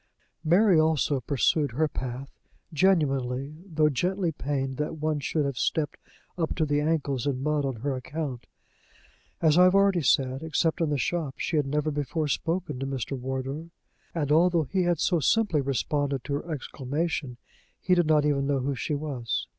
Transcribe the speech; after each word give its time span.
Mary 0.43 0.79
also 0.79 1.19
pursued 1.19 1.73
her 1.73 1.87
path, 1.87 2.27
genuinely 2.73 3.59
though 3.67 3.87
gently 3.87 4.31
pained 4.31 4.77
that 4.77 4.97
one 4.97 5.19
should 5.19 5.45
have 5.45 5.59
stepped 5.59 5.97
up 6.39 6.55
to 6.55 6.65
the 6.65 6.81
ankles 6.81 7.27
in 7.27 7.43
mud 7.43 7.65
on 7.65 7.75
her 7.81 7.95
account. 7.95 8.47
As 9.43 9.59
I 9.59 9.65
have 9.65 9.75
already 9.75 10.01
said, 10.01 10.41
except 10.41 10.81
in 10.81 10.89
the 10.89 10.97
shop 10.97 11.35
she 11.37 11.55
had 11.55 11.67
never 11.67 11.91
before 11.91 12.27
spoken 12.27 12.79
to 12.79 12.87
Mr. 12.87 13.15
Wardour, 13.15 13.67
and, 14.15 14.31
although 14.31 14.63
he 14.63 14.81
had 14.85 14.97
so 14.99 15.19
simply 15.19 15.61
responded 15.61 16.23
to 16.23 16.33
her 16.33 16.51
exclamation, 16.51 17.37
he 17.79 17.93
did 17.93 18.07
not 18.07 18.25
even 18.25 18.47
know 18.47 18.57
who 18.57 18.73
she 18.73 18.95
was. 18.95 19.47